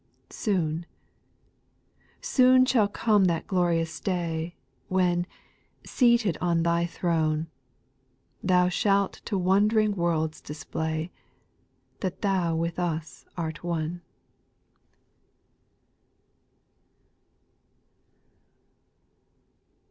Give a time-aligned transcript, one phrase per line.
[0.31, 0.31] 5.
[0.35, 0.85] Soon,
[2.21, 4.55] soon shall come that glorious day,
[4.87, 5.27] When,
[5.85, 7.45] seated on Thy throne.
[8.41, 11.11] Thou shalt to wond'ring worlds display
[11.99, 14.01] That Thou with us art one.